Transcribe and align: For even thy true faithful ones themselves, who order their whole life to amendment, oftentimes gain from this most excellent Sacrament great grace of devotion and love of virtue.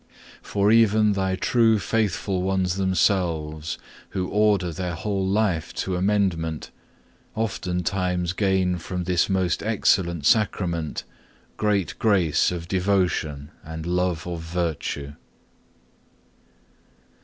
For 0.41 0.71
even 0.71 1.11
thy 1.11 1.35
true 1.35 1.77
faithful 1.77 2.41
ones 2.41 2.77
themselves, 2.77 3.77
who 4.09 4.27
order 4.29 4.71
their 4.73 4.95
whole 4.95 5.27
life 5.27 5.75
to 5.75 5.95
amendment, 5.95 6.71
oftentimes 7.35 8.33
gain 8.33 8.79
from 8.79 9.03
this 9.03 9.29
most 9.29 9.61
excellent 9.61 10.25
Sacrament 10.25 11.03
great 11.55 11.99
grace 11.99 12.51
of 12.51 12.67
devotion 12.67 13.51
and 13.63 13.85
love 13.85 14.25
of 14.25 14.39
virtue. 14.41 15.13